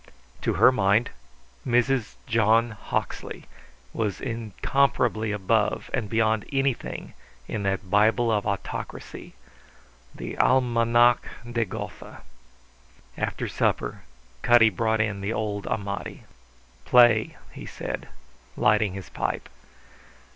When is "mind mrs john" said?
0.71-2.71